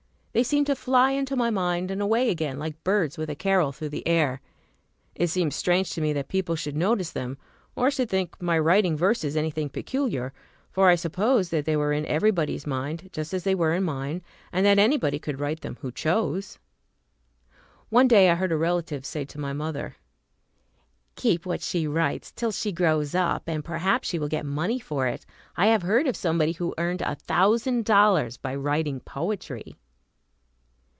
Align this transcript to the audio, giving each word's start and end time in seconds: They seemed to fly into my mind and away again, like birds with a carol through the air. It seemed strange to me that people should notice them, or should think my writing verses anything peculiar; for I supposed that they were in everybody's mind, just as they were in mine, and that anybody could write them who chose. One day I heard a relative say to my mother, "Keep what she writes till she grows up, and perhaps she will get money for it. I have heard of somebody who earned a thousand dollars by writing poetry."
They 0.33 0.43
seemed 0.43 0.67
to 0.67 0.77
fly 0.77 1.11
into 1.11 1.35
my 1.35 1.49
mind 1.49 1.91
and 1.91 2.01
away 2.01 2.29
again, 2.29 2.57
like 2.57 2.81
birds 2.85 3.17
with 3.17 3.29
a 3.29 3.35
carol 3.35 3.73
through 3.73 3.89
the 3.89 4.07
air. 4.07 4.39
It 5.13 5.27
seemed 5.27 5.53
strange 5.53 5.89
to 5.89 5.99
me 5.99 6.13
that 6.13 6.29
people 6.29 6.55
should 6.55 6.77
notice 6.77 7.11
them, 7.11 7.37
or 7.75 7.91
should 7.91 8.07
think 8.09 8.41
my 8.41 8.57
writing 8.57 8.95
verses 8.95 9.35
anything 9.35 9.67
peculiar; 9.67 10.31
for 10.71 10.87
I 10.87 10.95
supposed 10.95 11.51
that 11.51 11.65
they 11.65 11.75
were 11.75 11.91
in 11.91 12.05
everybody's 12.05 12.65
mind, 12.65 13.09
just 13.11 13.33
as 13.33 13.43
they 13.43 13.53
were 13.53 13.73
in 13.73 13.83
mine, 13.83 14.21
and 14.53 14.65
that 14.65 14.79
anybody 14.79 15.19
could 15.19 15.37
write 15.41 15.59
them 15.59 15.77
who 15.81 15.91
chose. 15.91 16.57
One 17.89 18.07
day 18.07 18.29
I 18.29 18.35
heard 18.35 18.53
a 18.53 18.57
relative 18.57 19.05
say 19.05 19.25
to 19.25 19.37
my 19.37 19.51
mother, 19.51 19.97
"Keep 21.17 21.45
what 21.45 21.61
she 21.61 21.87
writes 21.87 22.31
till 22.31 22.53
she 22.53 22.71
grows 22.71 23.13
up, 23.13 23.49
and 23.49 23.65
perhaps 23.65 24.07
she 24.07 24.17
will 24.17 24.29
get 24.29 24.45
money 24.45 24.79
for 24.79 25.07
it. 25.07 25.25
I 25.57 25.65
have 25.67 25.81
heard 25.81 26.07
of 26.07 26.15
somebody 26.15 26.53
who 26.53 26.73
earned 26.77 27.01
a 27.01 27.15
thousand 27.15 27.83
dollars 27.83 28.37
by 28.37 28.55
writing 28.55 29.01
poetry." 29.01 29.75